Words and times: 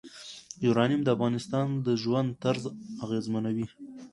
یورانیم 0.65 1.01
د 1.03 1.07
افغانانو 1.15 1.75
د 1.87 1.87
ژوند 2.01 2.29
طرز 2.43 2.63
اغېزمنوي. 3.05 3.67